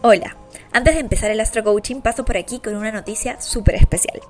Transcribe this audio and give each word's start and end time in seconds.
Hola, 0.00 0.36
antes 0.70 0.94
de 0.94 1.00
empezar 1.00 1.32
el 1.32 1.40
Astro 1.40 1.64
Coaching 1.64 2.02
paso 2.02 2.24
por 2.24 2.36
aquí 2.36 2.60
con 2.60 2.76
una 2.76 2.92
noticia 2.92 3.40
súper 3.40 3.74
especial. 3.74 4.20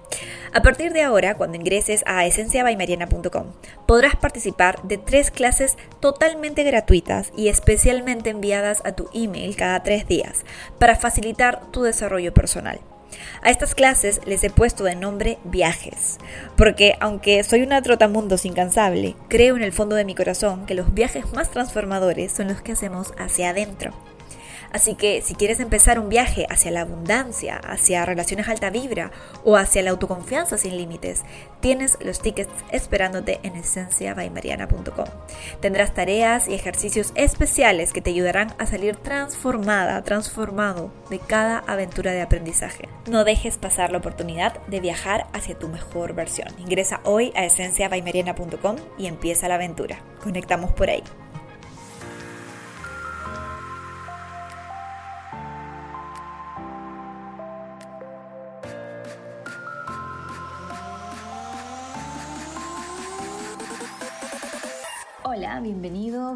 A 0.55 0.63
partir 0.63 0.95
de 0.95 1.03
ahora, 1.03 1.35
cuando 1.37 1.59
ingreses 1.59 2.03
a 2.07 2.25
esenciabaimariana.com, 2.25 3.53
podrás 3.85 4.17
participar 4.17 4.83
de 4.85 4.97
tres 4.97 5.31
clases 5.31 5.77
totalmente 6.01 6.63
gratuitas 6.63 7.33
y 7.37 7.49
especialmente 7.49 8.31
enviadas 8.31 8.81
a 8.87 8.93
tu 8.93 9.11
email 9.13 9.57
cada 9.57 9.83
tres 9.83 10.09
días 10.09 10.47
para 10.79 10.97
facilitar 10.97 11.71
tu 11.71 11.83
desarrollo 11.83 12.33
personal. 12.33 12.81
A 13.43 13.51
estas 13.51 13.75
clases 13.75 14.23
les 14.25 14.43
he 14.45 14.49
puesto 14.49 14.85
de 14.85 14.97
nombre 14.97 15.37
viajes, 15.45 16.17
porque 16.57 16.95
aunque 16.99 17.45
soy 17.45 17.61
una 17.61 17.83
trotamundos 17.83 18.47
incansable, 18.47 19.17
creo 19.29 19.55
en 19.57 19.63
el 19.63 19.75
fondo 19.75 19.97
de 19.97 20.07
mi 20.07 20.15
corazón 20.15 20.65
que 20.65 20.75
los 20.75 20.95
viajes 20.95 21.31
más 21.35 21.51
transformadores 21.51 22.33
son 22.33 22.49
los 22.49 22.63
que 22.63 22.73
hacemos 22.73 23.13
hacia 23.19 23.51
adentro. 23.51 23.93
Así 24.73 24.95
que 24.95 25.23
si 25.23 25.35
quieres 25.35 25.61
empezar 25.61 25.99
un 25.99 26.09
viaje 26.09 26.47
hacia 26.51 26.71
la 26.71 26.83
abundancia, 26.83 27.57
hacia 27.57 28.05
relaciones 28.05 28.49
alta 28.49 28.71
vibra 28.71 29.11
o 29.45 29.57
hacia 29.57 29.83
la 29.83 29.91
autoconfianza 29.91 30.59
sin 30.59 30.77
límites, 30.77 31.23
tienes 31.61 31.99
los 32.01 32.21
tickets 32.21 32.51
esperándote 32.71 33.41
en 33.43 33.57
esenciabaimariana.com. 33.57 35.07
Tendrás 35.61 35.95
tareas 35.95 36.49
y 36.49 36.55
ejercicios 36.55 37.13
especiales 37.15 37.93
que 37.93 38.03
te 38.03 38.11
ayudarán 38.11 38.55
a 38.59 38.67
salir 38.67 38.97
transformada, 38.97 40.03
transformado 40.05 40.93
de 41.11 41.19
cada 41.19 41.59
aventura 41.59 42.13
de 42.13 42.23
aprendizaje. 42.23 42.89
No 43.09 43.25
dejes 43.25 43.59
pasar 43.59 43.91
la 43.93 43.99
oportunidad 43.99 44.61
de 44.67 44.81
viajar 44.81 45.27
hacia 45.33 45.59
tu 45.59 45.69
mejor 45.69 46.15
versión. 46.15 46.49
Ingresa 46.59 47.01
hoy 47.05 47.33
a 47.35 47.45
esenciabaimariana.com 47.45 48.77
y 48.99 49.07
empieza 49.07 49.49
la 49.49 49.55
aventura. 49.55 50.01
Conectamos 50.23 50.73
por 50.73 50.91
ahí. 50.91 51.03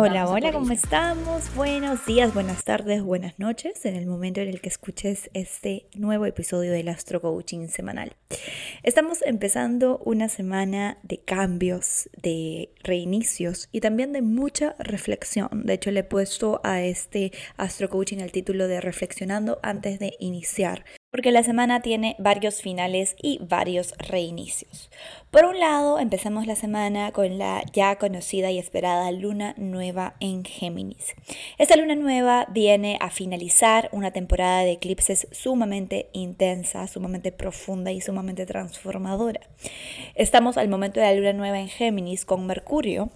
Hola, 0.00 0.28
hola, 0.28 0.52
¿cómo 0.52 0.70
estamos? 0.70 1.52
Buenos 1.56 2.06
días, 2.06 2.32
buenas 2.32 2.62
tardes, 2.62 3.02
buenas 3.02 3.36
noches 3.40 3.84
en 3.84 3.96
el 3.96 4.06
momento 4.06 4.40
en 4.40 4.46
el 4.46 4.60
que 4.60 4.68
escuches 4.68 5.28
este 5.34 5.88
nuevo 5.92 6.24
episodio 6.24 6.70
del 6.70 6.88
Astro 6.88 7.20
Coaching 7.20 7.66
semanal. 7.66 8.14
Estamos 8.84 9.22
empezando 9.22 9.98
una 10.04 10.28
semana 10.28 10.98
de 11.02 11.18
cambios, 11.18 12.08
de 12.22 12.70
reinicios 12.84 13.68
y 13.72 13.80
también 13.80 14.12
de 14.12 14.22
mucha 14.22 14.76
reflexión. 14.78 15.48
De 15.64 15.72
hecho, 15.72 15.90
le 15.90 16.00
he 16.00 16.04
puesto 16.04 16.60
a 16.62 16.80
este 16.80 17.32
Astro 17.56 17.90
Coaching 17.90 18.18
el 18.18 18.30
título 18.30 18.68
de 18.68 18.80
Reflexionando 18.80 19.58
antes 19.64 19.98
de 19.98 20.14
iniciar 20.20 20.84
porque 21.10 21.32
la 21.32 21.42
semana 21.42 21.80
tiene 21.80 22.16
varios 22.18 22.60
finales 22.60 23.16
y 23.22 23.38
varios 23.42 23.94
reinicios. 23.96 24.90
Por 25.30 25.46
un 25.46 25.58
lado, 25.58 25.98
empezamos 25.98 26.46
la 26.46 26.54
semana 26.54 27.12
con 27.12 27.38
la 27.38 27.62
ya 27.72 27.96
conocida 27.96 28.50
y 28.50 28.58
esperada 28.58 29.10
luna 29.10 29.54
nueva 29.56 30.14
en 30.20 30.44
Géminis. 30.44 31.14
Esta 31.56 31.76
luna 31.76 31.94
nueva 31.94 32.46
viene 32.50 32.98
a 33.00 33.10
finalizar 33.10 33.88
una 33.92 34.10
temporada 34.10 34.60
de 34.60 34.72
eclipses 34.72 35.28
sumamente 35.32 36.10
intensa, 36.12 36.86
sumamente 36.86 37.32
profunda 37.32 37.90
y 37.90 38.00
sumamente 38.00 38.44
transformadora. 38.44 39.40
Estamos 40.14 40.58
al 40.58 40.68
momento 40.68 41.00
de 41.00 41.06
la 41.06 41.14
luna 41.14 41.32
nueva 41.32 41.58
en 41.58 41.68
Géminis 41.68 42.24
con 42.24 42.46
Mercurio 42.46 43.10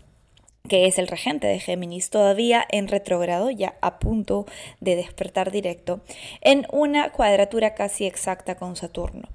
que 0.69 0.87
es 0.87 0.99
el 0.99 1.09
regente 1.09 1.47
de 1.47 1.59
Géminis, 1.59 2.11
todavía 2.11 2.65
en 2.71 2.89
retrógrado, 2.89 3.51
ya 3.51 3.75
a 3.81 3.99
punto 3.99 4.47
de 4.81 4.97
despertar 4.97 5.51
directo, 5.51 6.01
en 6.41 6.67
una 6.71 7.11
cuadratura 7.11 7.75
casi 7.75 8.07
exacta 8.07 8.55
con 8.55 8.77
Saturno. 8.77 9.29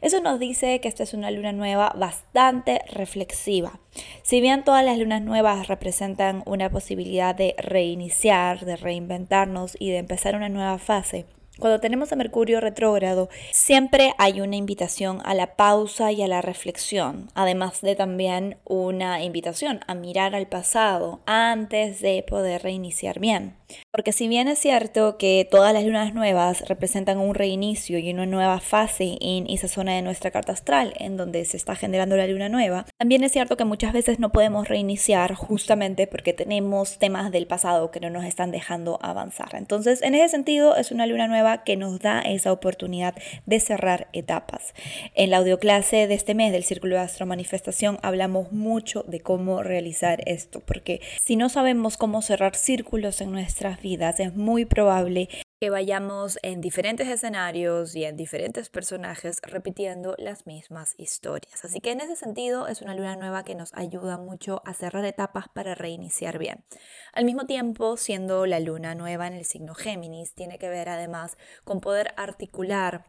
Eso 0.00 0.20
nos 0.20 0.38
dice 0.40 0.80
que 0.80 0.88
esta 0.88 1.04
es 1.04 1.14
una 1.14 1.30
luna 1.30 1.52
nueva 1.52 1.92
bastante 1.96 2.82
reflexiva. 2.90 3.78
Si 4.22 4.40
bien 4.40 4.64
todas 4.64 4.84
las 4.84 4.98
lunas 4.98 5.22
nuevas 5.22 5.68
representan 5.68 6.42
una 6.46 6.70
posibilidad 6.70 7.34
de 7.34 7.54
reiniciar, 7.58 8.64
de 8.64 8.76
reinventarnos 8.76 9.76
y 9.78 9.90
de 9.90 9.98
empezar 9.98 10.34
una 10.34 10.48
nueva 10.48 10.78
fase, 10.78 11.26
cuando 11.58 11.80
tenemos 11.80 12.12
a 12.12 12.16
Mercurio 12.16 12.60
retrógrado, 12.60 13.28
siempre 13.50 14.14
hay 14.18 14.40
una 14.40 14.56
invitación 14.56 15.20
a 15.24 15.34
la 15.34 15.54
pausa 15.56 16.10
y 16.10 16.22
a 16.22 16.28
la 16.28 16.40
reflexión, 16.40 17.28
además 17.34 17.82
de 17.82 17.94
también 17.94 18.56
una 18.64 19.22
invitación 19.22 19.80
a 19.86 19.94
mirar 19.94 20.34
al 20.34 20.48
pasado 20.48 21.20
antes 21.26 22.00
de 22.00 22.24
poder 22.26 22.62
reiniciar 22.62 23.20
bien. 23.20 23.54
Porque 23.92 24.12
si 24.12 24.26
bien 24.26 24.48
es 24.48 24.58
cierto 24.58 25.18
que 25.18 25.46
todas 25.50 25.74
las 25.74 25.84
lunas 25.84 26.14
nuevas 26.14 26.66
representan 26.66 27.18
un 27.18 27.34
reinicio 27.34 27.98
y 27.98 28.10
una 28.10 28.24
nueva 28.24 28.58
fase 28.58 29.18
en 29.20 29.46
esa 29.50 29.68
zona 29.68 29.92
de 29.92 30.00
nuestra 30.00 30.30
carta 30.30 30.52
astral 30.52 30.94
en 30.96 31.18
donde 31.18 31.44
se 31.44 31.58
está 31.58 31.76
generando 31.76 32.16
la 32.16 32.26
luna 32.26 32.48
nueva, 32.48 32.86
también 32.96 33.22
es 33.22 33.32
cierto 33.32 33.58
que 33.58 33.66
muchas 33.66 33.92
veces 33.92 34.18
no 34.18 34.32
podemos 34.32 34.66
reiniciar 34.66 35.34
justamente 35.34 36.06
porque 36.06 36.32
tenemos 36.32 36.98
temas 36.98 37.30
del 37.32 37.46
pasado 37.46 37.90
que 37.90 38.00
no 38.00 38.08
nos 38.08 38.24
están 38.24 38.50
dejando 38.50 38.98
avanzar. 39.02 39.50
Entonces, 39.56 40.00
en 40.00 40.14
ese 40.14 40.30
sentido, 40.30 40.74
es 40.74 40.90
una 40.90 41.04
luna 41.04 41.28
nueva 41.28 41.62
que 41.62 41.76
nos 41.76 41.98
da 41.98 42.22
esa 42.22 42.50
oportunidad 42.50 43.14
de 43.44 43.60
cerrar 43.60 44.08
etapas. 44.14 44.72
En 45.14 45.28
la 45.28 45.36
audioclase 45.36 46.06
de 46.06 46.14
este 46.14 46.34
mes 46.34 46.52
del 46.52 46.64
Círculo 46.64 46.94
de 46.94 47.02
Astro 47.02 47.26
Manifestación 47.26 47.98
hablamos 48.00 48.52
mucho 48.52 49.02
de 49.06 49.20
cómo 49.20 49.62
realizar 49.62 50.22
esto, 50.24 50.60
porque 50.60 51.02
si 51.22 51.36
no 51.36 51.50
sabemos 51.50 51.98
cómo 51.98 52.22
cerrar 52.22 52.56
círculos 52.56 53.20
en 53.20 53.32
nuestra 53.32 53.76
vidas, 53.82 54.20
es 54.20 54.34
muy 54.34 54.64
probable 54.64 55.28
que 55.60 55.70
vayamos 55.70 56.40
en 56.42 56.60
diferentes 56.60 57.06
escenarios 57.06 57.94
y 57.94 58.04
en 58.04 58.16
diferentes 58.16 58.68
personajes 58.68 59.40
repitiendo 59.42 60.16
las 60.18 60.44
mismas 60.44 60.94
historias. 60.98 61.64
Así 61.64 61.80
que 61.80 61.92
en 61.92 62.00
ese 62.00 62.16
sentido 62.16 62.66
es 62.66 62.82
una 62.82 62.96
luna 62.96 63.14
nueva 63.14 63.44
que 63.44 63.54
nos 63.54 63.72
ayuda 63.74 64.18
mucho 64.18 64.60
a 64.64 64.74
cerrar 64.74 65.04
etapas 65.04 65.46
para 65.54 65.76
reiniciar 65.76 66.38
bien. 66.38 66.64
Al 67.12 67.24
mismo 67.24 67.46
tiempo, 67.46 67.96
siendo 67.96 68.46
la 68.46 68.58
luna 68.58 68.94
nueva 68.94 69.28
en 69.28 69.34
el 69.34 69.44
signo 69.44 69.74
Géminis, 69.74 70.34
tiene 70.34 70.58
que 70.58 70.68
ver 70.68 70.88
además 70.88 71.36
con 71.64 71.80
poder 71.80 72.12
articular 72.16 73.04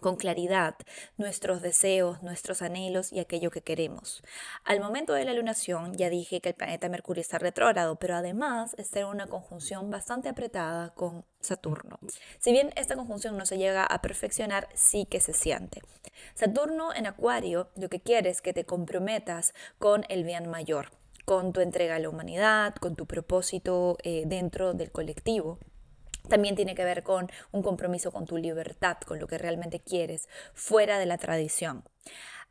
con 0.00 0.16
claridad 0.16 0.74
nuestros 1.16 1.62
deseos, 1.62 2.22
nuestros 2.22 2.62
anhelos 2.62 3.12
y 3.12 3.20
aquello 3.20 3.50
que 3.50 3.62
queremos. 3.62 4.22
Al 4.64 4.80
momento 4.80 5.12
de 5.12 5.24
la 5.24 5.34
lunación 5.34 5.94
ya 5.94 6.10
dije 6.10 6.40
que 6.40 6.50
el 6.50 6.54
planeta 6.54 6.88
Mercurio 6.88 7.20
está 7.20 7.38
retrógrado, 7.38 7.96
pero 7.96 8.16
además 8.16 8.74
está 8.78 9.00
en 9.00 9.06
una 9.06 9.26
conjunción 9.26 9.90
bastante 9.90 10.28
apretada 10.28 10.90
con 10.94 11.24
Saturno. 11.40 11.98
Si 12.38 12.52
bien 12.52 12.72
esta 12.76 12.96
conjunción 12.96 13.36
no 13.36 13.46
se 13.46 13.58
llega 13.58 13.84
a 13.84 14.02
perfeccionar, 14.02 14.68
sí 14.74 15.06
que 15.06 15.20
se 15.20 15.32
siente. 15.32 15.82
Saturno 16.34 16.94
en 16.94 17.06
Acuario 17.06 17.70
lo 17.76 17.88
que 17.88 18.00
quiere 18.00 18.30
es 18.30 18.42
que 18.42 18.52
te 18.52 18.64
comprometas 18.64 19.54
con 19.78 20.04
el 20.08 20.24
bien 20.24 20.48
mayor 20.48 20.90
con 21.30 21.52
tu 21.52 21.60
entrega 21.60 21.94
a 21.94 21.98
la 22.00 22.08
humanidad, 22.08 22.74
con 22.74 22.96
tu 22.96 23.06
propósito 23.06 23.98
eh, 24.02 24.24
dentro 24.26 24.74
del 24.74 24.90
colectivo. 24.90 25.60
También 26.28 26.56
tiene 26.56 26.74
que 26.74 26.84
ver 26.84 27.02
con 27.02 27.30
un 27.52 27.62
compromiso 27.62 28.12
con 28.12 28.26
tu 28.26 28.36
libertad, 28.36 28.98
con 29.06 29.18
lo 29.18 29.26
que 29.26 29.38
realmente 29.38 29.80
quieres, 29.80 30.28
fuera 30.54 30.98
de 30.98 31.06
la 31.06 31.18
tradición. 31.18 31.84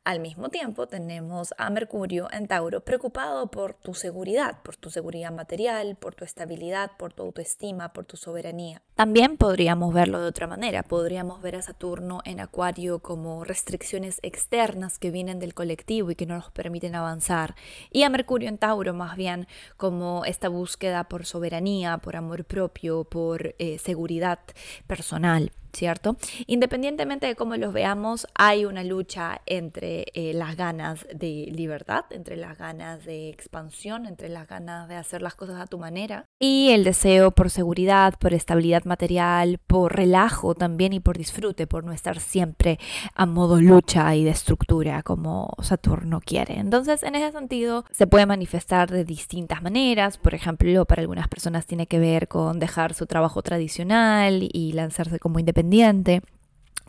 Al 0.10 0.22
mismo 0.22 0.50
tiempo 0.50 0.88
tenemos 0.88 1.54
a 1.60 1.70
Mercurio 1.70 2.30
en 2.32 2.48
Tauro 2.48 2.84
preocupado 2.84 3.46
por 3.52 3.76
tu 3.76 3.94
seguridad, 3.94 4.64
por 4.64 4.76
tu 4.76 4.90
seguridad 4.90 5.32
material, 5.32 5.98
por 5.98 6.16
tu 6.16 6.26
estabilidad, 6.26 6.94
por 6.98 7.14
tu 7.14 7.22
autoestima, 7.22 7.94
por 7.94 8.06
tu 8.06 8.18
soberanía. 8.18 8.82
También 8.96 9.38
podríamos 9.38 9.94
verlo 9.94 10.20
de 10.20 10.26
otra 10.26 10.48
manera, 10.48 10.82
podríamos 10.82 11.44
ver 11.44 11.58
a 11.58 11.62
Saturno 11.62 12.22
en 12.26 12.40
Acuario 12.40 13.04
como 13.04 13.44
restricciones 13.44 14.18
externas 14.24 14.98
que 14.98 15.12
vienen 15.12 15.38
del 15.38 15.54
colectivo 15.54 16.10
y 16.10 16.16
que 16.16 16.26
no 16.26 16.34
nos 16.34 16.50
permiten 16.50 16.96
avanzar, 16.96 17.54
y 17.92 18.02
a 18.02 18.10
Mercurio 18.10 18.50
en 18.50 18.58
Tauro 18.58 18.96
más 18.96 19.16
bien 19.16 19.48
como 19.78 20.26
esta 20.26 20.50
búsqueda 20.50 21.04
por 21.04 21.28
soberanía, 21.28 22.00
por 22.00 22.16
amor 22.16 22.46
propio, 22.46 23.04
por 23.04 23.54
eh, 23.60 23.78
seguridad 23.78 24.40
personal. 24.88 25.52
¿Cierto? 25.74 26.18
Independientemente 26.48 27.28
de 27.28 27.36
cómo 27.36 27.56
los 27.56 27.74
veamos, 27.74 28.28
hay 28.36 28.66
una 28.66 28.84
lucha 28.84 29.42
entre 29.46 30.06
eh, 30.14 30.34
las 30.34 30.56
ganas 30.56 31.08
de 31.14 31.50
libertad, 31.52 32.06
entre 32.12 32.36
las 32.36 32.58
ganas 32.58 33.06
de 33.06 33.30
expansión, 33.30 34.06
entre 34.06 34.30
las 34.30 34.48
ganas 34.48 34.88
de 34.90 34.96
hacer 34.96 35.22
las 35.22 35.36
cosas 35.36 35.62
a 35.62 35.68
tu 35.68 35.78
manera 35.80 36.26
y 36.40 36.72
el 36.72 36.84
deseo 36.84 37.32
por 37.32 37.50
seguridad, 37.50 38.16
por 38.20 38.34
estabilidad 38.34 38.86
material, 38.86 39.60
por 39.68 39.96
relajo 39.96 40.56
también 40.56 40.94
y 40.94 41.00
por 41.00 41.18
disfrute, 41.18 41.68
por 41.68 41.84
no 41.84 41.92
estar 41.92 42.20
siempre 42.20 42.80
a 43.14 43.26
modo 43.26 43.62
lucha 43.62 44.16
y 44.16 44.24
de 44.24 44.32
estructura 44.32 45.04
como 45.04 45.54
Saturno 45.62 46.20
quiere. 46.20 46.60
Entonces, 46.60 47.04
en 47.04 47.16
ese 47.16 47.32
sentido, 47.32 47.86
se 47.92 48.08
puede 48.08 48.26
manifestar 48.26 48.92
de 48.92 49.06
distintas 49.06 49.62
maneras. 49.62 50.18
Por 50.18 50.34
ejemplo, 50.34 50.86
para 50.86 51.02
algunas 51.02 51.28
personas 51.28 51.66
tiene 51.66 51.88
que 51.88 52.00
ver 52.00 52.28
con 52.28 52.60
dejar 52.60 52.94
su 52.94 53.06
trabajo 53.06 53.42
tradicional 53.42 54.50
y 54.52 54.74
lanzarse 54.74 55.20
como 55.20 55.40
independiente 55.40 55.69
independiente 55.72 56.22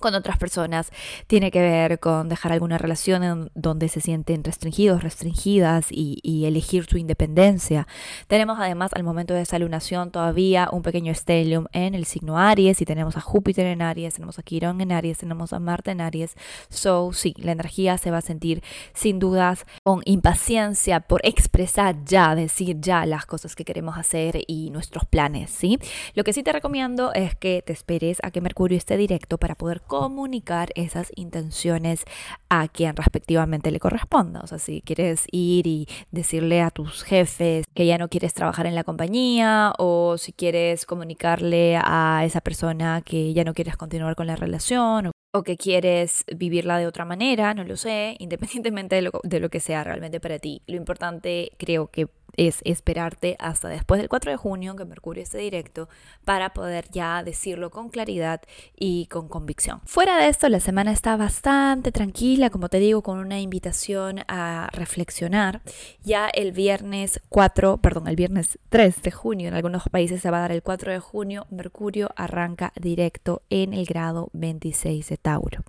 con 0.00 0.14
otras 0.14 0.38
personas 0.38 0.90
tiene 1.26 1.50
que 1.50 1.60
ver 1.60 2.00
con 2.00 2.28
dejar 2.28 2.52
alguna 2.52 2.78
relación 2.78 3.22
en 3.22 3.50
donde 3.54 3.88
se 3.88 4.00
sienten 4.00 4.42
restringidos, 4.42 5.02
restringidas 5.02 5.86
y, 5.90 6.40
elegir 6.40 6.86
su 6.86 6.96
independencia. 6.96 7.86
Tenemos 8.26 8.58
además 8.58 8.92
al 8.94 9.04
momento 9.04 9.34
de 9.34 9.42
esa 9.42 9.58
lunación 9.58 10.10
todavía 10.10 10.68
un 10.72 10.82
pequeño 10.82 11.14
stellium 11.14 11.66
en 11.72 11.94
el 11.94 12.06
signo 12.06 12.38
Aries 12.38 12.80
y 12.80 12.86
tenemos 12.86 13.16
a 13.16 13.20
Júpiter 13.20 13.66
en 13.66 13.82
Aries, 13.82 14.14
tenemos 14.14 14.38
a 14.38 14.42
Quirón 14.42 14.80
en 14.80 14.90
Aries, 14.90 15.18
tenemos 15.18 15.52
a 15.52 15.58
Marte 15.58 15.90
en 15.90 16.00
Aries. 16.00 16.34
So, 16.70 17.12
sí, 17.12 17.34
la 17.36 17.52
energía 17.52 17.98
se 17.98 18.10
va 18.10 18.18
a 18.18 18.22
sentir 18.22 18.62
sin 18.94 19.18
dudas 19.18 19.66
con 19.84 20.00
impaciencia 20.06 21.00
por 21.00 21.20
expresar 21.24 22.04
ya, 22.04 22.34
decir 22.34 22.80
ya 22.80 23.04
las 23.04 23.26
cosas 23.26 23.54
que 23.54 23.64
queremos 23.64 23.98
hacer 23.98 24.40
y 24.46 24.70
nuestros 24.70 25.04
planes, 25.04 25.50
¿sí? 25.50 25.78
Lo 26.14 26.24
que 26.24 26.32
sí 26.32 26.42
te 26.42 26.52
recomiendo 26.52 27.12
es 27.12 27.34
que 27.34 27.62
te 27.64 27.72
esperes 27.72 28.18
a 28.22 28.30
que 28.30 28.40
Mercurio 28.40 28.78
esté 28.78 28.96
directo 28.96 29.38
para 29.38 29.54
poder 29.54 29.82
comunicar 29.90 30.70
esas 30.76 31.10
intenciones 31.16 32.04
a 32.48 32.68
quien 32.68 32.94
respectivamente 32.94 33.72
le 33.72 33.80
corresponda. 33.80 34.40
O 34.40 34.46
sea, 34.46 34.60
si 34.60 34.82
quieres 34.82 35.26
ir 35.32 35.66
y 35.66 35.88
decirle 36.12 36.62
a 36.62 36.70
tus 36.70 37.02
jefes 37.02 37.64
que 37.74 37.86
ya 37.86 37.98
no 37.98 38.08
quieres 38.08 38.32
trabajar 38.32 38.66
en 38.66 38.76
la 38.76 38.84
compañía 38.84 39.72
o 39.78 40.16
si 40.16 40.32
quieres 40.32 40.86
comunicarle 40.86 41.76
a 41.76 42.22
esa 42.24 42.40
persona 42.40 43.02
que 43.04 43.32
ya 43.32 43.42
no 43.42 43.52
quieres 43.52 43.76
continuar 43.76 44.14
con 44.14 44.28
la 44.28 44.36
relación 44.36 45.10
o 45.32 45.42
que 45.42 45.56
quieres 45.56 46.24
vivirla 46.36 46.78
de 46.78 46.86
otra 46.86 47.04
manera, 47.04 47.52
no 47.54 47.64
lo 47.64 47.76
sé, 47.76 48.14
independientemente 48.20 48.94
de 48.94 49.02
lo, 49.02 49.10
de 49.24 49.40
lo 49.40 49.48
que 49.48 49.58
sea 49.58 49.82
realmente 49.82 50.20
para 50.20 50.38
ti. 50.38 50.62
Lo 50.68 50.76
importante 50.76 51.50
creo 51.58 51.88
que 51.88 52.06
es 52.36 52.60
esperarte 52.64 53.36
hasta 53.38 53.68
después 53.68 54.00
del 54.00 54.08
4 54.08 54.30
de 54.30 54.36
junio 54.36 54.76
que 54.76 54.84
Mercurio 54.84 55.22
esté 55.22 55.38
directo 55.38 55.88
para 56.24 56.52
poder 56.52 56.88
ya 56.90 57.22
decirlo 57.22 57.70
con 57.70 57.88
claridad 57.88 58.40
y 58.76 59.06
con 59.06 59.28
convicción. 59.28 59.80
Fuera 59.84 60.16
de 60.18 60.28
esto, 60.28 60.48
la 60.48 60.60
semana 60.60 60.92
está 60.92 61.16
bastante 61.16 61.92
tranquila, 61.92 62.50
como 62.50 62.68
te 62.68 62.78
digo, 62.78 63.02
con 63.02 63.18
una 63.18 63.40
invitación 63.40 64.20
a 64.28 64.68
reflexionar. 64.72 65.62
Ya 66.02 66.28
el 66.28 66.52
viernes 66.52 67.20
4, 67.28 67.78
perdón, 67.78 68.08
el 68.08 68.16
viernes 68.16 68.58
3 68.68 69.02
de 69.02 69.10
junio, 69.10 69.48
en 69.48 69.54
algunos 69.54 69.88
países 69.90 70.22
se 70.22 70.30
va 70.30 70.38
a 70.38 70.42
dar 70.42 70.52
el 70.52 70.62
4 70.62 70.92
de 70.92 71.00
junio, 71.00 71.46
Mercurio 71.50 72.10
arranca 72.16 72.72
directo 72.80 73.42
en 73.50 73.74
el 73.74 73.84
grado 73.84 74.30
26 74.32 75.08
de 75.08 75.16
Tauro. 75.16 75.62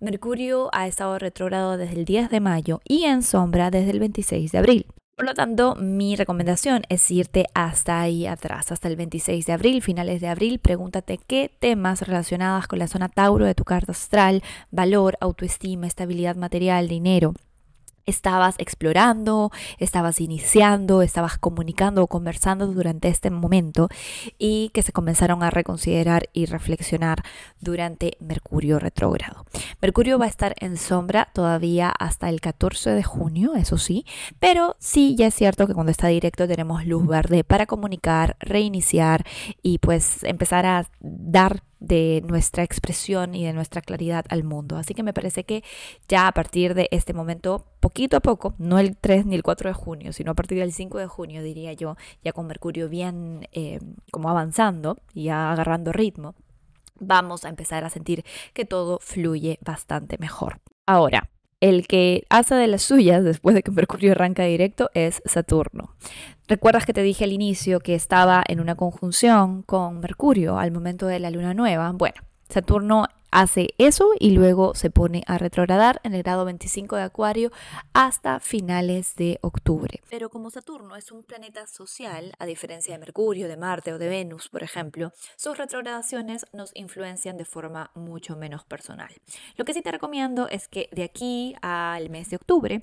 Mercurio 0.00 0.70
ha 0.72 0.86
estado 0.86 1.18
retrógrado 1.18 1.76
desde 1.76 1.94
el 1.94 2.04
10 2.04 2.30
de 2.30 2.40
mayo 2.40 2.80
y 2.84 3.04
en 3.04 3.22
sombra 3.22 3.70
desde 3.70 3.90
el 3.90 4.00
26 4.00 4.52
de 4.52 4.58
abril. 4.58 4.86
Por 5.16 5.26
lo 5.26 5.34
tanto, 5.34 5.76
mi 5.76 6.16
recomendación 6.16 6.82
es 6.88 7.08
irte 7.08 7.46
hasta 7.54 8.00
ahí 8.00 8.26
atrás, 8.26 8.72
hasta 8.72 8.88
el 8.88 8.96
26 8.96 9.46
de 9.46 9.52
abril, 9.52 9.80
finales 9.80 10.20
de 10.20 10.26
abril. 10.26 10.58
Pregúntate 10.58 11.18
qué 11.18 11.52
temas 11.60 12.02
relacionados 12.02 12.66
con 12.66 12.80
la 12.80 12.88
zona 12.88 13.08
Tauro 13.08 13.44
de 13.44 13.54
tu 13.54 13.62
carta 13.62 13.92
astral, 13.92 14.42
valor, 14.72 15.16
autoestima, 15.20 15.86
estabilidad 15.86 16.34
material, 16.34 16.88
dinero, 16.88 17.34
estabas 18.06 18.54
explorando, 18.58 19.50
estabas 19.78 20.20
iniciando, 20.20 21.02
estabas 21.02 21.38
comunicando 21.38 22.02
o 22.02 22.06
conversando 22.06 22.66
durante 22.66 23.08
este 23.08 23.30
momento 23.30 23.88
y 24.38 24.70
que 24.70 24.82
se 24.82 24.92
comenzaron 24.92 25.42
a 25.42 25.50
reconsiderar 25.50 26.28
y 26.32 26.46
reflexionar 26.46 27.22
durante 27.60 28.16
Mercurio 28.20 28.78
retrógrado. 28.78 29.46
Mercurio 29.80 30.18
va 30.18 30.26
a 30.26 30.28
estar 30.28 30.54
en 30.58 30.76
sombra 30.76 31.28
todavía 31.32 31.90
hasta 31.90 32.28
el 32.28 32.40
14 32.40 32.90
de 32.90 33.02
junio, 33.02 33.54
eso 33.54 33.78
sí, 33.78 34.04
pero 34.38 34.76
sí 34.78 35.14
ya 35.16 35.26
es 35.26 35.34
cierto 35.34 35.66
que 35.66 35.74
cuando 35.74 35.92
está 35.92 36.08
directo 36.08 36.46
tenemos 36.46 36.86
luz 36.86 37.06
verde 37.06 37.44
para 37.44 37.66
comunicar, 37.66 38.36
reiniciar 38.40 39.24
y 39.62 39.78
pues 39.78 40.24
empezar 40.24 40.66
a 40.66 40.86
dar 41.00 41.62
de 41.86 42.22
nuestra 42.26 42.62
expresión 42.62 43.34
y 43.34 43.44
de 43.44 43.52
nuestra 43.52 43.80
claridad 43.80 44.24
al 44.28 44.44
mundo. 44.44 44.76
Así 44.76 44.94
que 44.94 45.02
me 45.02 45.12
parece 45.12 45.44
que 45.44 45.62
ya 46.08 46.26
a 46.26 46.32
partir 46.32 46.74
de 46.74 46.88
este 46.90 47.12
momento, 47.12 47.66
poquito 47.80 48.16
a 48.16 48.20
poco, 48.20 48.54
no 48.58 48.78
el 48.78 48.96
3 48.96 49.26
ni 49.26 49.34
el 49.34 49.42
4 49.42 49.70
de 49.70 49.74
junio, 49.74 50.12
sino 50.12 50.32
a 50.32 50.34
partir 50.34 50.58
del 50.58 50.72
5 50.72 50.98
de 50.98 51.06
junio, 51.06 51.42
diría 51.42 51.72
yo, 51.72 51.96
ya 52.22 52.32
con 52.32 52.46
Mercurio 52.46 52.88
bien 52.88 53.48
eh, 53.52 53.80
como 54.10 54.30
avanzando 54.30 54.98
y 55.12 55.28
agarrando 55.28 55.92
ritmo, 55.92 56.34
vamos 56.98 57.44
a 57.44 57.48
empezar 57.48 57.84
a 57.84 57.90
sentir 57.90 58.24
que 58.52 58.64
todo 58.64 58.98
fluye 59.00 59.58
bastante 59.62 60.16
mejor. 60.18 60.60
Ahora, 60.86 61.30
el 61.60 61.86
que 61.86 62.24
hace 62.28 62.54
de 62.54 62.66
las 62.66 62.82
suyas 62.82 63.24
después 63.24 63.54
de 63.54 63.62
que 63.62 63.70
Mercurio 63.70 64.12
arranca 64.12 64.44
directo 64.44 64.90
es 64.94 65.22
Saturno. 65.24 65.94
¿Recuerdas 66.46 66.84
que 66.84 66.92
te 66.92 67.02
dije 67.02 67.24
al 67.24 67.32
inicio 67.32 67.80
que 67.80 67.94
estaba 67.94 68.44
en 68.46 68.60
una 68.60 68.74
conjunción 68.74 69.62
con 69.62 70.00
Mercurio 70.00 70.58
al 70.58 70.72
momento 70.72 71.06
de 71.06 71.18
la 71.18 71.30
luna 71.30 71.54
nueva? 71.54 71.90
Bueno, 71.92 72.20
Saturno 72.50 73.06
hace 73.30 73.68
eso 73.78 74.10
y 74.20 74.32
luego 74.32 74.74
se 74.74 74.90
pone 74.90 75.22
a 75.26 75.38
retrogradar 75.38 76.02
en 76.04 76.12
el 76.12 76.22
grado 76.22 76.44
25 76.44 76.96
de 76.96 77.02
Acuario 77.02 77.50
hasta 77.94 78.40
finales 78.40 79.16
de 79.16 79.38
octubre. 79.40 80.02
Pero 80.10 80.28
como 80.28 80.50
Saturno 80.50 80.96
es 80.96 81.10
un 81.10 81.22
planeta 81.22 81.66
social, 81.66 82.34
a 82.38 82.44
diferencia 82.44 82.92
de 82.92 82.98
Mercurio, 82.98 83.48
de 83.48 83.56
Marte 83.56 83.94
o 83.94 83.98
de 83.98 84.08
Venus, 84.08 84.50
por 84.50 84.62
ejemplo, 84.62 85.12
sus 85.36 85.56
retrogradaciones 85.56 86.44
nos 86.52 86.72
influencian 86.74 87.38
de 87.38 87.46
forma 87.46 87.90
mucho 87.94 88.36
menos 88.36 88.64
personal. 88.64 89.14
Lo 89.56 89.64
que 89.64 89.72
sí 89.72 89.80
te 89.80 89.92
recomiendo 89.92 90.46
es 90.48 90.68
que 90.68 90.90
de 90.92 91.04
aquí 91.04 91.56
al 91.62 92.10
mes 92.10 92.28
de 92.28 92.36
octubre 92.36 92.82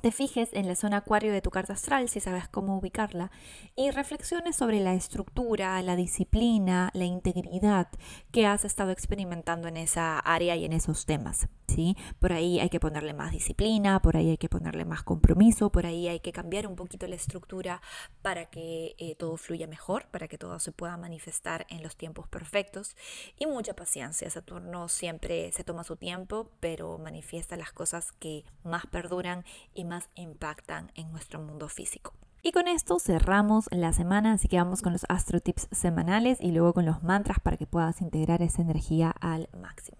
te 0.00 0.12
fijes 0.12 0.50
en 0.52 0.66
la 0.66 0.74
zona 0.74 0.98
acuario 0.98 1.32
de 1.32 1.42
tu 1.42 1.50
carta 1.50 1.74
astral, 1.74 2.08
si 2.08 2.20
sabes 2.20 2.48
cómo 2.48 2.76
ubicarla, 2.78 3.30
y 3.76 3.90
reflexiones 3.90 4.56
sobre 4.56 4.80
la 4.80 4.94
estructura, 4.94 5.80
la 5.82 5.96
disciplina, 5.96 6.90
la 6.94 7.04
integridad 7.04 7.88
que 8.32 8.46
has 8.46 8.64
estado 8.64 8.90
experimentando 8.90 9.68
en 9.68 9.76
esa 9.76 10.18
área 10.18 10.56
y 10.56 10.64
en 10.64 10.72
esos 10.72 11.06
temas. 11.06 11.48
¿sí? 11.70 11.96
Por 12.18 12.32
ahí 12.32 12.60
hay 12.60 12.68
que 12.68 12.80
ponerle 12.80 13.14
más 13.14 13.32
disciplina, 13.32 14.02
por 14.02 14.16
ahí 14.16 14.30
hay 14.30 14.38
que 14.38 14.48
ponerle 14.48 14.84
más 14.84 15.02
compromiso, 15.02 15.70
por 15.70 15.86
ahí 15.86 16.08
hay 16.08 16.20
que 16.20 16.32
cambiar 16.32 16.66
un 16.66 16.76
poquito 16.76 17.06
la 17.06 17.14
estructura 17.14 17.80
para 18.22 18.46
que 18.46 18.94
eh, 18.98 19.14
todo 19.14 19.36
fluya 19.36 19.66
mejor, 19.66 20.06
para 20.10 20.28
que 20.28 20.38
todo 20.38 20.58
se 20.58 20.72
pueda 20.72 20.96
manifestar 20.96 21.66
en 21.70 21.82
los 21.82 21.96
tiempos 21.96 22.28
perfectos 22.28 22.96
y 23.38 23.46
mucha 23.46 23.74
paciencia. 23.74 24.28
Saturno 24.30 24.88
siempre 24.88 25.52
se 25.52 25.64
toma 25.64 25.84
su 25.84 25.96
tiempo, 25.96 26.50
pero 26.60 26.98
manifiesta 26.98 27.56
las 27.56 27.72
cosas 27.72 28.12
que 28.12 28.44
más 28.64 28.86
perduran 28.86 29.44
y 29.74 29.84
impactan 30.14 30.90
en 30.94 31.10
nuestro 31.10 31.40
mundo 31.40 31.68
físico. 31.68 32.12
Y 32.42 32.52
con 32.52 32.68
esto 32.68 32.98
cerramos 32.98 33.68
la 33.70 33.92
semana, 33.92 34.32
así 34.32 34.48
que 34.48 34.56
vamos 34.56 34.80
con 34.80 34.92
los 34.92 35.04
astro 35.08 35.40
tips 35.40 35.68
semanales 35.72 36.38
y 36.40 36.52
luego 36.52 36.72
con 36.72 36.86
los 36.86 37.02
mantras 37.02 37.38
para 37.40 37.58
que 37.58 37.66
puedas 37.66 38.00
integrar 38.00 38.40
esa 38.40 38.62
energía 38.62 39.12
al 39.20 39.48
máximo. 39.60 39.98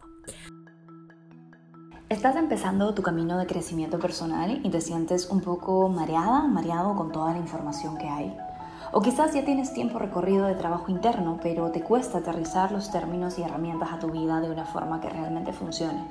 Estás 2.09 2.37
empezando 2.37 2.95
tu 2.95 3.03
camino 3.03 3.39
de 3.39 3.47
crecimiento 3.47 3.99
personal 3.99 4.61
y 4.65 4.71
te 4.71 4.81
sientes 4.81 5.29
un 5.29 5.43
poco 5.43 5.89
mareada, 5.89 6.49
mareado 6.49 6.97
con 6.97 7.13
toda 7.13 7.33
la 7.33 7.39
información 7.39 7.99
que 7.99 8.09
hay. 8.09 8.37
O 8.93 9.03
quizás 9.03 9.35
ya 9.35 9.45
tienes 9.45 9.73
tiempo 9.73 9.99
recorrido 9.99 10.47
de 10.47 10.55
trabajo 10.55 10.91
interno, 10.91 11.39
pero 11.43 11.71
te 11.71 11.83
cuesta 11.83 12.19
aterrizar 12.19 12.73
los 12.73 12.91
términos 12.91 13.39
y 13.39 13.43
herramientas 13.43 13.93
a 13.93 13.99
tu 13.99 14.11
vida 14.11 14.41
de 14.41 14.51
una 14.51 14.65
forma 14.65 15.01
que 15.01 15.11
realmente 15.11 15.53
funcione. 15.53 16.09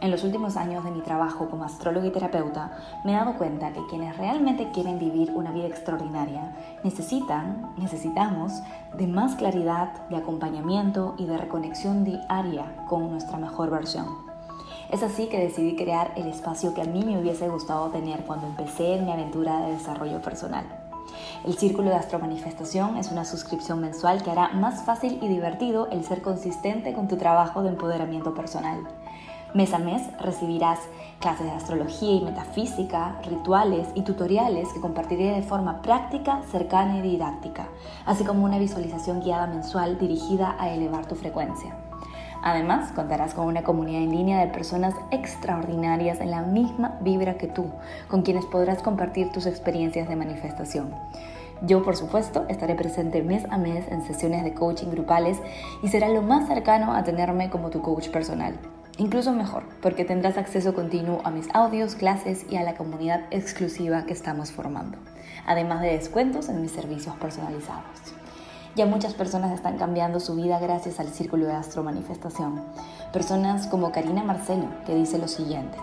En 0.00 0.12
los 0.12 0.22
últimos 0.22 0.56
años 0.56 0.84
de 0.84 0.92
mi 0.92 1.00
trabajo 1.00 1.48
como 1.48 1.64
astrólogo 1.64 2.06
y 2.06 2.10
terapeuta, 2.10 2.70
me 3.04 3.12
he 3.12 3.16
dado 3.16 3.34
cuenta 3.34 3.72
que 3.72 3.84
quienes 3.88 4.16
realmente 4.16 4.70
quieren 4.70 5.00
vivir 5.00 5.32
una 5.34 5.50
vida 5.50 5.66
extraordinaria 5.66 6.52
necesitan, 6.84 7.72
necesitamos 7.76 8.62
de 8.96 9.08
más 9.08 9.34
claridad, 9.34 10.06
de 10.08 10.16
acompañamiento 10.16 11.16
y 11.18 11.26
de 11.26 11.36
reconexión 11.36 12.04
diaria 12.04 12.86
con 12.86 13.10
nuestra 13.10 13.38
mejor 13.38 13.70
versión. 13.70 14.06
Es 14.88 15.02
así 15.02 15.26
que 15.26 15.40
decidí 15.40 15.74
crear 15.74 16.12
el 16.16 16.28
espacio 16.28 16.74
que 16.74 16.82
a 16.82 16.86
mí 16.86 17.04
me 17.04 17.18
hubiese 17.18 17.48
gustado 17.48 17.88
tener 17.90 18.24
cuando 18.24 18.46
empecé 18.46 18.94
en 18.94 19.04
mi 19.04 19.12
aventura 19.12 19.60
de 19.62 19.72
desarrollo 19.72 20.22
personal. 20.22 20.64
El 21.44 21.56
Círculo 21.56 21.90
de 21.90 21.96
Astromanifestación 21.96 22.96
es 22.96 23.10
una 23.10 23.24
suscripción 23.24 23.80
mensual 23.80 24.22
que 24.22 24.30
hará 24.30 24.48
más 24.50 24.84
fácil 24.84 25.18
y 25.20 25.28
divertido 25.28 25.88
el 25.90 26.04
ser 26.04 26.22
consistente 26.22 26.92
con 26.92 27.08
tu 27.08 27.16
trabajo 27.16 27.62
de 27.62 27.70
empoderamiento 27.70 28.34
personal. 28.34 28.86
Mes 29.54 29.72
a 29.72 29.78
mes 29.78 30.02
recibirás 30.20 30.78
clases 31.20 31.46
de 31.46 31.52
astrología 31.52 32.12
y 32.12 32.20
metafísica, 32.20 33.18
rituales 33.24 33.88
y 33.94 34.02
tutoriales 34.02 34.68
que 34.74 34.80
compartiré 34.80 35.32
de 35.32 35.42
forma 35.42 35.80
práctica, 35.80 36.42
cercana 36.50 36.98
y 36.98 37.02
didáctica, 37.02 37.68
así 38.04 38.24
como 38.24 38.44
una 38.44 38.58
visualización 38.58 39.22
guiada 39.22 39.46
mensual 39.46 39.98
dirigida 39.98 40.54
a 40.58 40.68
elevar 40.68 41.06
tu 41.06 41.14
frecuencia. 41.14 41.74
Además, 42.42 42.92
contarás 42.92 43.32
con 43.32 43.46
una 43.46 43.62
comunidad 43.62 44.02
en 44.02 44.10
línea 44.10 44.38
de 44.38 44.52
personas 44.52 44.94
extraordinarias 45.10 46.20
en 46.20 46.30
la 46.30 46.42
misma 46.42 46.98
vibra 47.00 47.38
que 47.38 47.48
tú, 47.48 47.70
con 48.06 48.20
quienes 48.20 48.44
podrás 48.44 48.82
compartir 48.82 49.32
tus 49.32 49.46
experiencias 49.46 50.10
de 50.10 50.16
manifestación. 50.16 50.94
Yo, 51.62 51.82
por 51.82 51.96
supuesto, 51.96 52.44
estaré 52.48 52.74
presente 52.74 53.22
mes 53.22 53.44
a 53.50 53.56
mes 53.56 53.88
en 53.88 54.02
sesiones 54.02 54.44
de 54.44 54.52
coaching 54.52 54.90
grupales 54.90 55.40
y 55.82 55.88
será 55.88 56.08
lo 56.10 56.20
más 56.20 56.46
cercano 56.46 56.92
a 56.92 57.02
tenerme 57.02 57.48
como 57.48 57.70
tu 57.70 57.80
coach 57.80 58.10
personal. 58.10 58.54
Incluso 58.98 59.32
mejor, 59.32 59.62
porque 59.80 60.04
tendrás 60.04 60.36
acceso 60.36 60.74
continuo 60.74 61.20
a 61.22 61.30
mis 61.30 61.48
audios, 61.54 61.94
clases 61.94 62.44
y 62.50 62.56
a 62.56 62.64
la 62.64 62.74
comunidad 62.74 63.20
exclusiva 63.30 64.04
que 64.06 64.12
estamos 64.12 64.50
formando, 64.50 64.98
además 65.46 65.82
de 65.82 65.92
descuentos 65.92 66.48
en 66.48 66.60
mis 66.60 66.72
servicios 66.72 67.14
personalizados. 67.16 67.84
Ya 68.74 68.86
muchas 68.86 69.14
personas 69.14 69.52
están 69.52 69.78
cambiando 69.78 70.18
su 70.18 70.34
vida 70.34 70.58
gracias 70.58 70.98
al 70.98 71.10
Círculo 71.10 71.46
de 71.46 71.52
Astro 71.52 71.84
Manifestación. 71.84 72.60
Personas 73.12 73.68
como 73.68 73.92
Karina 73.92 74.24
Marcelo, 74.24 74.66
que 74.84 74.96
dice 74.96 75.18
lo 75.18 75.28
siguiente. 75.28 75.78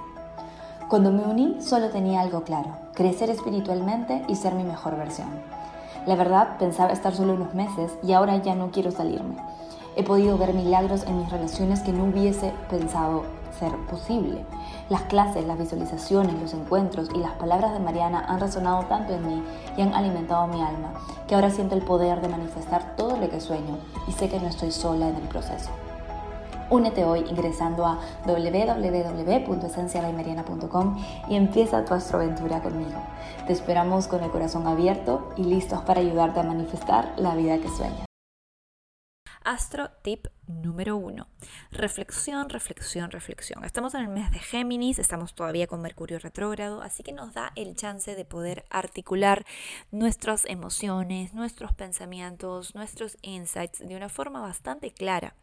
Cuando 0.89 1.11
me 1.11 1.23
uní 1.23 1.61
solo 1.61 1.89
tenía 1.91 2.19
algo 2.19 2.43
claro, 2.43 2.77
crecer 2.95 3.29
espiritualmente 3.29 4.23
y 4.27 4.35
ser 4.35 4.53
mi 4.55 4.63
mejor 4.63 4.97
versión. 4.97 5.29
La 6.05 6.15
verdad, 6.15 6.57
pensaba 6.59 6.91
estar 6.91 7.15
solo 7.15 7.33
unos 7.33 7.53
meses 7.53 7.93
y 8.03 8.11
ahora 8.11 8.37
ya 8.37 8.55
no 8.55 8.71
quiero 8.71 8.91
salirme. 8.91 9.37
He 9.97 10.03
podido 10.03 10.37
ver 10.37 10.53
milagros 10.53 11.05
en 11.07 11.19
mis 11.19 11.31
relaciones 11.31 11.81
que 11.81 11.93
no 11.93 12.05
hubiese 12.05 12.51
pensado 12.69 13.23
ser 13.57 13.73
posible. 13.89 14.45
Las 14.89 15.03
clases, 15.03 15.47
las 15.47 15.57
visualizaciones, 15.57 16.37
los 16.41 16.53
encuentros 16.53 17.07
y 17.15 17.19
las 17.19 17.31
palabras 17.33 17.71
de 17.71 17.79
Mariana 17.79 18.25
han 18.27 18.41
resonado 18.41 18.83
tanto 18.85 19.13
en 19.13 19.25
mí 19.25 19.41
y 19.77 19.81
han 19.81 19.93
alimentado 19.93 20.47
mi 20.47 20.61
alma, 20.61 20.91
que 21.27 21.35
ahora 21.35 21.49
siento 21.49 21.75
el 21.75 21.81
poder 21.81 22.19
de 22.21 22.27
manifestar 22.27 22.97
todo 22.97 23.15
lo 23.15 23.29
que 23.29 23.39
sueño 23.39 23.77
y 24.07 24.11
sé 24.11 24.27
que 24.27 24.37
no 24.39 24.47
estoy 24.47 24.71
sola 24.71 25.07
en 25.07 25.15
el 25.15 25.29
proceso. 25.29 25.69
Únete 26.69 27.05
hoy 27.05 27.25
ingresando 27.29 27.85
a 27.85 27.99
www.esencialaymariana.com 28.25 30.97
y 31.29 31.35
empieza 31.35 31.85
tu 31.85 31.93
astroaventura 31.93 32.61
conmigo. 32.61 32.99
Te 33.45 33.53
esperamos 33.53 34.07
con 34.07 34.23
el 34.23 34.31
corazón 34.31 34.65
abierto 34.67 35.29
y 35.37 35.43
listos 35.43 35.83
para 35.83 36.01
ayudarte 36.01 36.39
a 36.39 36.43
manifestar 36.43 37.13
la 37.17 37.35
vida 37.35 37.59
que 37.59 37.69
sueñas. 37.69 38.05
Astro 39.45 39.91
tip 40.01 40.25
número 40.47 40.97
uno. 40.97 41.27
Reflexión, 41.69 42.49
reflexión, 42.49 43.11
reflexión. 43.11 43.63
Estamos 43.63 43.93
en 43.93 44.01
el 44.01 44.07
mes 44.07 44.31
de 44.31 44.39
Géminis, 44.39 44.97
estamos 44.97 45.35
todavía 45.35 45.67
con 45.67 45.83
Mercurio 45.83 46.17
retrógrado, 46.17 46.81
así 46.81 47.03
que 47.03 47.13
nos 47.13 47.35
da 47.35 47.51
el 47.55 47.75
chance 47.75 48.15
de 48.15 48.25
poder 48.25 48.65
articular 48.71 49.45
nuestras 49.91 50.45
emociones, 50.45 51.35
nuestros 51.35 51.73
pensamientos, 51.73 52.73
nuestros 52.73 53.17
insights 53.21 53.87
de 53.87 53.95
una 53.95 54.09
forma 54.09 54.41
bastante 54.41 54.89
clara. 54.89 55.35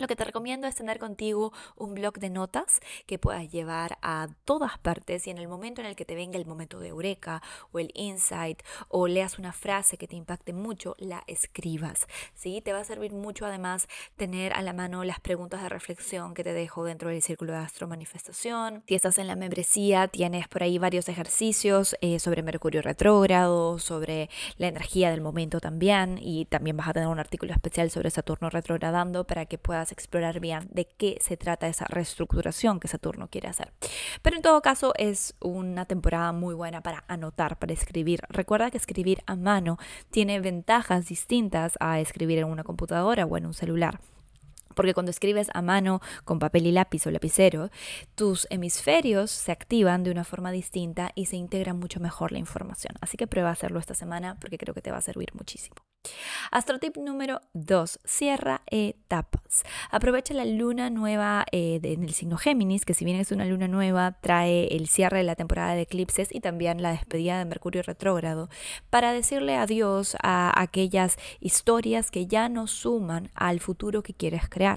Lo 0.00 0.08
que 0.08 0.16
te 0.16 0.24
recomiendo 0.24 0.66
es 0.66 0.76
tener 0.76 0.98
contigo 0.98 1.52
un 1.76 1.92
blog 1.94 2.14
de 2.14 2.30
notas 2.30 2.80
que 3.06 3.18
puedas 3.18 3.50
llevar 3.50 3.98
a 4.00 4.28
todas 4.46 4.78
partes 4.78 5.26
y 5.26 5.30
en 5.30 5.36
el 5.36 5.46
momento 5.46 5.82
en 5.82 5.86
el 5.86 5.94
que 5.94 6.06
te 6.06 6.14
venga 6.14 6.38
el 6.38 6.46
momento 6.46 6.80
de 6.80 6.88
eureka 6.88 7.42
o 7.70 7.78
el 7.78 7.90
insight 7.94 8.62
o 8.88 9.06
leas 9.08 9.38
una 9.38 9.52
frase 9.52 9.98
que 9.98 10.08
te 10.08 10.16
impacte 10.16 10.54
mucho, 10.54 10.96
la 10.98 11.22
escribas. 11.26 12.06
¿sí? 12.32 12.62
Te 12.62 12.72
va 12.72 12.78
a 12.78 12.84
servir 12.84 13.12
mucho 13.12 13.44
además 13.44 13.88
tener 14.16 14.54
a 14.54 14.62
la 14.62 14.72
mano 14.72 15.04
las 15.04 15.20
preguntas 15.20 15.62
de 15.62 15.68
reflexión 15.68 16.32
que 16.32 16.44
te 16.44 16.54
dejo 16.54 16.82
dentro 16.84 17.10
del 17.10 17.20
círculo 17.20 17.52
de 17.52 17.58
astro 17.58 17.86
manifestación. 17.86 18.82
Si 18.88 18.94
estás 18.94 19.18
en 19.18 19.26
la 19.26 19.36
membresía, 19.36 20.08
tienes 20.08 20.48
por 20.48 20.62
ahí 20.62 20.78
varios 20.78 21.10
ejercicios 21.10 21.94
eh, 22.00 22.20
sobre 22.20 22.42
Mercurio 22.42 22.80
retrógrado, 22.80 23.78
sobre 23.78 24.30
la 24.56 24.68
energía 24.68 25.10
del 25.10 25.20
momento 25.20 25.60
también 25.60 26.18
y 26.22 26.46
también 26.46 26.78
vas 26.78 26.88
a 26.88 26.94
tener 26.94 27.08
un 27.10 27.18
artículo 27.18 27.52
especial 27.52 27.90
sobre 27.90 28.08
Saturno 28.08 28.48
retrogradando 28.48 29.24
para 29.24 29.44
que 29.44 29.58
puedas 29.58 29.89
explorar 29.92 30.40
bien 30.40 30.68
de 30.70 30.86
qué 30.86 31.18
se 31.20 31.36
trata 31.36 31.68
esa 31.68 31.86
reestructuración 31.86 32.80
que 32.80 32.88
Saturno 32.88 33.28
quiere 33.28 33.48
hacer. 33.48 33.72
Pero 34.22 34.36
en 34.36 34.42
todo 34.42 34.60
caso 34.62 34.92
es 34.96 35.34
una 35.40 35.86
temporada 35.86 36.32
muy 36.32 36.54
buena 36.54 36.82
para 36.82 37.04
anotar, 37.08 37.58
para 37.58 37.72
escribir. 37.72 38.20
Recuerda 38.28 38.70
que 38.70 38.78
escribir 38.78 39.22
a 39.26 39.36
mano 39.36 39.78
tiene 40.10 40.40
ventajas 40.40 41.08
distintas 41.08 41.74
a 41.80 42.00
escribir 42.00 42.38
en 42.38 42.46
una 42.46 42.64
computadora 42.64 43.26
o 43.26 43.36
en 43.36 43.46
un 43.46 43.54
celular. 43.54 44.00
Porque 44.80 44.94
cuando 44.94 45.10
escribes 45.10 45.50
a 45.52 45.60
mano 45.60 46.00
con 46.24 46.38
papel 46.38 46.66
y 46.66 46.72
lápiz 46.72 47.06
o 47.06 47.10
lapicero, 47.10 47.68
tus 48.14 48.46
hemisferios 48.48 49.30
se 49.30 49.52
activan 49.52 50.04
de 50.04 50.10
una 50.10 50.24
forma 50.24 50.52
distinta 50.52 51.12
y 51.14 51.26
se 51.26 51.36
integra 51.36 51.74
mucho 51.74 52.00
mejor 52.00 52.32
la 52.32 52.38
información. 52.38 52.94
Así 53.02 53.18
que 53.18 53.26
prueba 53.26 53.50
a 53.50 53.52
hacerlo 53.52 53.78
esta 53.78 53.92
semana 53.92 54.38
porque 54.40 54.56
creo 54.56 54.72
que 54.72 54.80
te 54.80 54.90
va 54.90 54.96
a 54.96 55.02
servir 55.02 55.34
muchísimo. 55.34 55.76
Astrotip 56.50 56.96
número 56.96 57.40
2. 57.52 58.00
Cierra 58.04 58.62
etapas. 58.66 59.64
Aprovecha 59.90 60.32
la 60.32 60.46
luna 60.46 60.88
nueva 60.88 61.44
eh, 61.52 61.78
en 61.82 62.02
el 62.02 62.14
signo 62.14 62.38
Géminis, 62.38 62.86
que 62.86 62.94
si 62.94 63.04
bien 63.04 63.20
es 63.20 63.32
una 63.32 63.44
luna 63.44 63.68
nueva, 63.68 64.16
trae 64.20 64.74
el 64.74 64.88
cierre 64.88 65.18
de 65.18 65.24
la 65.24 65.36
temporada 65.36 65.74
de 65.74 65.82
eclipses 65.82 66.34
y 66.34 66.40
también 66.40 66.80
la 66.80 66.92
despedida 66.92 67.38
de 67.38 67.44
Mercurio 67.44 67.82
retrógrado, 67.82 68.48
para 68.88 69.12
decirle 69.12 69.56
adiós 69.56 70.16
a 70.22 70.58
aquellas 70.60 71.18
historias 71.40 72.10
que 72.10 72.26
ya 72.26 72.48
no 72.48 72.66
suman 72.66 73.28
al 73.34 73.60
futuro 73.60 74.02
que 74.02 74.14
quieres 74.14 74.48
crear. 74.48 74.69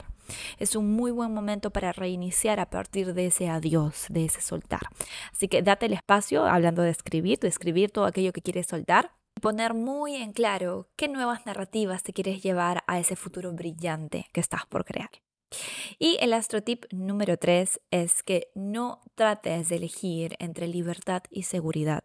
Es 0.58 0.76
un 0.76 0.92
muy 0.92 1.12
buen 1.12 1.34
momento 1.34 1.72
para 1.72 1.92
reiniciar 1.92 2.60
a 2.60 2.70
partir 2.70 3.14
de 3.14 3.28
ese 3.28 3.50
adiós, 3.50 4.06
de 4.10 4.26
ese 4.26 4.42
soltar. 4.42 4.82
Así 5.32 5.48
que 5.48 5.62
date 5.62 5.86
el 5.86 5.94
espacio, 5.94 6.46
hablando 6.46 6.82
de 6.82 6.90
escribir, 6.90 7.40
de 7.40 7.48
escribir 7.48 7.92
todo 7.92 8.06
aquello 8.06 8.34
que 8.34 8.42
quieres 8.42 8.68
soltar 8.68 9.12
poner 9.42 9.74
muy 9.74 10.16
en 10.16 10.32
claro 10.32 10.88
qué 10.96 11.10
nuevas 11.10 11.46
narrativas 11.46 12.02
te 12.02 12.14
quieres 12.14 12.42
llevar 12.42 12.84
a 12.88 13.00
ese 13.00 13.18
futuro 13.18 13.52
brillante 13.52 14.28
que 14.32 14.40
estás 14.40 14.66
por 14.66 14.86
crear. 14.86 15.10
Y 16.00 16.18
el 16.20 16.34
astrotip 16.34 16.86
número 16.92 17.38
3 17.38 17.82
es 17.92 18.24
que 18.24 18.48
no 18.56 19.02
trates 19.16 19.70
de 19.70 19.76
elegir 19.76 20.36
entre 20.40 20.68
libertad 20.68 21.24
y 21.30 21.44
seguridad. 21.44 22.04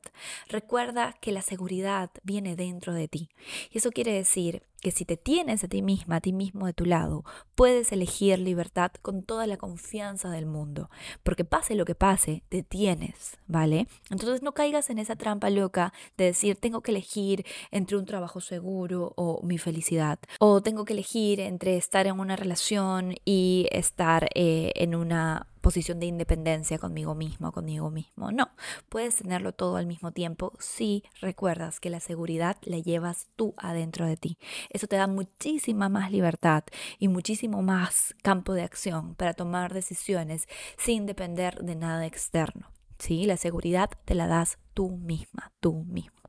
Recuerda 0.48 1.14
que 1.20 1.32
la 1.32 1.42
seguridad 1.42 2.10
viene 2.22 2.56
dentro 2.56 2.92
de 2.92 3.08
ti. 3.08 3.30
Y 3.70 3.78
eso 3.78 3.90
quiere 3.90 4.12
decir 4.12 4.62
que 4.80 4.90
si 4.90 5.04
te 5.04 5.16
tienes 5.16 5.64
a 5.64 5.68
ti 5.68 5.82
misma, 5.82 6.16
a 6.16 6.20
ti 6.20 6.32
mismo 6.32 6.66
de 6.66 6.72
tu 6.72 6.84
lado, 6.84 7.24
puedes 7.54 7.92
elegir 7.92 8.38
libertad 8.38 8.92
con 9.02 9.22
toda 9.22 9.46
la 9.46 9.56
confianza 9.56 10.30
del 10.30 10.46
mundo, 10.46 10.90
porque 11.22 11.44
pase 11.44 11.74
lo 11.74 11.84
que 11.84 11.94
pase, 11.94 12.42
te 12.48 12.62
tienes, 12.62 13.38
¿vale? 13.46 13.88
Entonces 14.10 14.42
no 14.42 14.52
caigas 14.52 14.90
en 14.90 14.98
esa 14.98 15.16
trampa 15.16 15.50
loca 15.50 15.92
de 16.16 16.26
decir, 16.26 16.56
tengo 16.56 16.80
que 16.80 16.92
elegir 16.92 17.44
entre 17.70 17.96
un 17.96 18.04
trabajo 18.04 18.40
seguro 18.40 19.12
o 19.16 19.40
mi 19.42 19.58
felicidad, 19.58 20.18
o 20.38 20.62
tengo 20.62 20.84
que 20.84 20.92
elegir 20.92 21.40
entre 21.40 21.76
estar 21.76 22.06
en 22.06 22.20
una 22.20 22.36
relación 22.36 23.14
y 23.24 23.66
estar 23.70 24.28
eh, 24.34 24.72
en 24.76 24.94
una 24.94 25.46
posición 25.60 26.00
de 26.00 26.06
independencia 26.06 26.78
conmigo 26.78 27.14
mismo, 27.14 27.52
conmigo 27.52 27.90
mismo. 27.90 28.30
No, 28.32 28.50
puedes 28.88 29.16
tenerlo 29.16 29.52
todo 29.52 29.76
al 29.76 29.86
mismo 29.86 30.12
tiempo 30.12 30.52
si 30.58 31.04
recuerdas 31.20 31.80
que 31.80 31.90
la 31.90 32.00
seguridad 32.00 32.56
la 32.62 32.78
llevas 32.78 33.28
tú 33.36 33.54
adentro 33.56 34.06
de 34.06 34.16
ti. 34.16 34.38
Eso 34.70 34.86
te 34.86 34.96
da 34.96 35.06
muchísima 35.06 35.88
más 35.88 36.10
libertad 36.10 36.64
y 36.98 37.08
muchísimo 37.08 37.62
más 37.62 38.14
campo 38.22 38.54
de 38.54 38.62
acción 38.62 39.14
para 39.14 39.34
tomar 39.34 39.74
decisiones 39.74 40.46
sin 40.76 41.06
depender 41.06 41.62
de 41.62 41.76
nada 41.76 42.06
externo. 42.06 42.70
¿sí? 42.98 43.24
La 43.24 43.36
seguridad 43.36 43.90
te 44.04 44.14
la 44.14 44.26
das 44.26 44.58
tú 44.74 44.90
misma, 44.90 45.52
tú 45.60 45.84
mismo. 45.84 46.27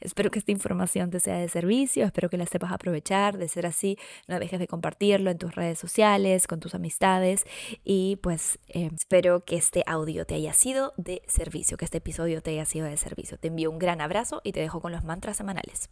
Espero 0.00 0.30
que 0.30 0.38
esta 0.38 0.52
información 0.52 1.10
te 1.10 1.20
sea 1.20 1.36
de 1.36 1.48
servicio, 1.48 2.04
espero 2.04 2.28
que 2.28 2.36
la 2.36 2.46
sepas 2.46 2.72
aprovechar, 2.72 3.38
de 3.38 3.48
ser 3.48 3.66
así, 3.66 3.96
no 4.26 4.38
dejes 4.38 4.58
de 4.58 4.66
compartirlo 4.66 5.30
en 5.30 5.38
tus 5.38 5.54
redes 5.54 5.78
sociales, 5.78 6.46
con 6.46 6.60
tus 6.60 6.74
amistades 6.74 7.44
y 7.84 8.16
pues 8.16 8.58
eh, 8.68 8.90
espero 8.94 9.44
que 9.44 9.56
este 9.56 9.84
audio 9.86 10.26
te 10.26 10.34
haya 10.34 10.52
sido 10.52 10.92
de 10.96 11.22
servicio, 11.26 11.76
que 11.76 11.84
este 11.84 11.98
episodio 11.98 12.42
te 12.42 12.50
haya 12.50 12.64
sido 12.64 12.86
de 12.86 12.96
servicio. 12.96 13.38
Te 13.38 13.48
envío 13.48 13.70
un 13.70 13.78
gran 13.78 14.00
abrazo 14.00 14.40
y 14.44 14.52
te 14.52 14.60
dejo 14.60 14.80
con 14.80 14.92
los 14.92 15.04
mantras 15.04 15.36
semanales. 15.36 15.90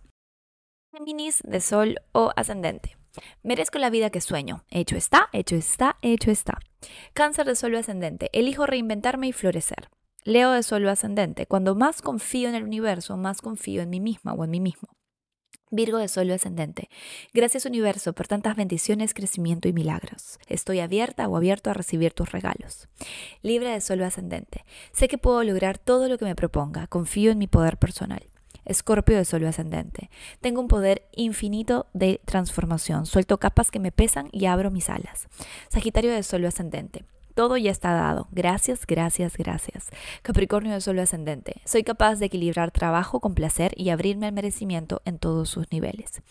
Géminis 0.93 1.41
de 1.45 1.61
Sol 1.61 2.01
o 2.13 2.33
Ascendente. 2.35 2.97
Merezco 3.43 3.79
la 3.79 3.91
vida 3.91 4.11
que 4.11 4.21
sueño. 4.21 4.65
Hecho 4.71 4.97
está, 4.97 5.29
hecho 5.33 5.57
está, 5.57 5.97
hecho 6.03 6.31
está. 6.31 6.59
Cáncer 7.13 7.47
de 7.47 7.55
Sol 7.55 7.75
o 7.75 7.79
Ascendente. 7.79 8.29
Elijo 8.33 8.67
reinventarme 8.67 9.29
y 9.29 9.33
florecer. 9.33 9.89
Leo 10.25 10.53
de 10.53 10.63
Sol 10.63 10.87
ascendente. 10.89 11.47
Cuando 11.47 11.75
más 11.75 12.03
confío 12.03 12.49
en 12.51 12.55
el 12.55 12.65
universo, 12.65 13.17
más 13.17 13.41
confío 13.41 13.81
en 13.81 13.89
mí 13.89 14.01
misma 14.01 14.35
o 14.35 14.45
en 14.45 14.51
mí 14.51 14.61
mismo. 14.61 14.89
Virgo 15.71 15.97
de 15.97 16.09
Sol 16.09 16.31
ascendente. 16.31 16.91
Gracias 17.33 17.65
universo 17.65 18.13
por 18.13 18.29
tantas 18.29 18.55
bendiciones, 18.55 19.15
crecimiento 19.15 19.69
y 19.69 19.73
milagros. 19.73 20.39
Estoy 20.47 20.81
abierta 20.81 21.27
o 21.27 21.37
abierto 21.37 21.71
a 21.71 21.75
recibir 21.75 22.13
tus 22.13 22.33
regalos. 22.33 22.89
Libra 23.41 23.73
de 23.73 23.81
Sol 23.81 24.03
ascendente. 24.03 24.65
Sé 24.93 25.09
que 25.09 25.17
puedo 25.17 25.43
lograr 25.43 25.79
todo 25.79 26.09
lo 26.09 26.19
que 26.19 26.27
me 26.27 26.35
proponga. 26.35 26.87
Confío 26.87 27.31
en 27.31 27.39
mi 27.39 27.47
poder 27.47 27.79
personal. 27.79 28.27
Escorpio 28.67 29.17
de 29.17 29.25
Sol 29.25 29.47
ascendente. 29.47 30.11
Tengo 30.43 30.61
un 30.61 30.69
poder 30.69 31.09
infinito 31.13 31.87
de 31.95 32.21
transformación. 32.27 33.07
Suelto 33.07 33.39
capas 33.39 33.71
que 33.71 33.79
me 33.79 33.91
pesan 33.91 34.29
y 34.33 34.47
abro 34.47 34.71
mis 34.71 34.91
alas. 34.91 35.29
Sagitario 35.71 36.13
de 36.13 36.23
Sol 36.23 36.45
ascendente. 36.45 37.05
Todo 37.35 37.57
ya 37.57 37.71
está 37.71 37.93
dado. 37.93 38.29
Gracias, 38.33 38.87
gracias, 38.87 39.37
gracias. 39.37 39.89
Capricornio 40.23 40.73
de 40.73 40.81
Sol 40.81 40.99
ascendente. 40.99 41.61
Soy 41.65 41.83
capaz 41.83 42.17
de 42.17 42.27
equilibrar 42.27 42.71
trabajo 42.71 43.21
con 43.21 43.35
placer 43.35 43.73
y 43.77 43.91
abrirme 43.91 44.27
al 44.27 44.33
merecimiento 44.33 45.03
en 45.05 45.19
todos 45.19 45.49
sus 45.49 45.71
niveles. 45.71 46.23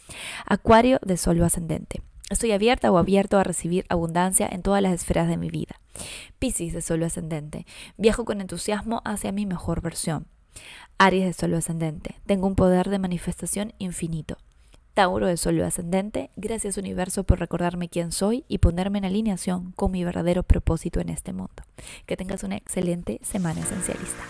Acuario 0.45 0.99
de 1.03 1.17
Sol 1.17 1.41
ascendente. 1.43 2.01
Estoy 2.29 2.51
abierta 2.51 2.91
o 2.91 2.97
abierto 2.97 3.39
a 3.39 3.43
recibir 3.43 3.85
abundancia 3.89 4.47
en 4.51 4.61
todas 4.61 4.83
las 4.83 4.93
esferas 4.93 5.27
de 5.27 5.37
mi 5.37 5.49
vida. 5.49 5.79
Piscis 6.37 6.73
de 6.73 6.81
Sol 6.81 7.01
ascendente. 7.03 7.65
Viajo 7.97 8.23
con 8.23 8.39
entusiasmo 8.39 9.01
hacia 9.03 9.31
mi 9.31 9.45
mejor 9.45 9.81
versión. 9.81 10.27
Aries 10.97 11.25
de 11.25 11.33
Sol 11.33 11.53
ascendente. 11.55 12.19
Tengo 12.25 12.45
un 12.45 12.55
poder 12.55 12.89
de 12.89 12.99
manifestación 12.99 13.73
infinito. 13.79 14.37
Tauro 14.93 15.27
de 15.27 15.38
Sol 15.38 15.62
ascendente. 15.62 16.29
Gracias 16.36 16.77
universo 16.77 17.24
por 17.24 17.39
recordarme 17.39 17.89
quién 17.89 18.12
soy 18.12 18.46
y 18.48 18.58
ponerme 18.58 19.00
en 19.00 19.05
alineación 19.05 19.72
con 19.75 19.91
mi 19.91 20.03
verdadero 20.03 20.43
propósito 20.43 21.00
en 21.00 21.10
este 21.10 21.34
mundo. 21.34 21.63
Que 22.05 22.17
tengas 22.17 22.43
una 22.43 22.58
excelente 22.58 23.19
semana 23.24 23.62
esencialista. 23.62 24.24